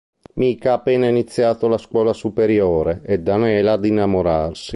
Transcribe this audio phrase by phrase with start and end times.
[0.37, 4.69] Mika ha appena iniziato la scuola superiore ed anela ad innamorarsi.